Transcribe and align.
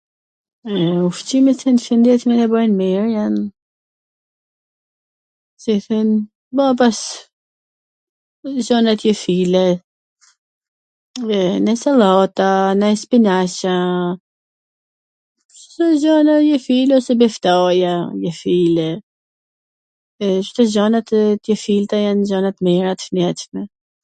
e, 0.71 0.75
ushqime 1.09 1.51
q 1.57 1.61
jan 1.63 1.75
t 1.79 1.83
shwndetshme 1.87 2.33
qw 2.37 2.37
na 2.41 2.45
bajn 2.53 2.71
mir 2.81 3.03
jan 3.15 3.35
si 5.65 5.71
i 5.81 5.81
thojn 5.85 6.09
babas 6.59 6.99
gjanat 8.69 8.99
jeshile, 9.07 9.63
nonj 11.63 11.77
sallat 11.83 12.37
a, 12.45 12.51
nonj 12.81 12.97
spinaq 13.03 13.57
a, 13.75 13.77
Cdo 15.71 15.85
gja... 16.01 16.15
ose 16.97 17.11
me 17.19 17.27
ftoj 17.35 17.79
a, 17.91 17.95
jeshile, 18.23 18.87
e 20.29 20.35
Cdo 20.49 20.63
gjanat 20.77 21.07
t 21.09 21.41
jeshilta 21.51 21.95
jan 22.05 22.19
gjana 22.31 22.51
t 22.57 22.69
mira 22.69 22.91
t 23.03 23.11
shnetshme 23.11 23.61